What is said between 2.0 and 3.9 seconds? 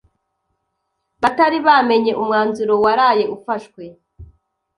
umwanzuro waraye ufashwe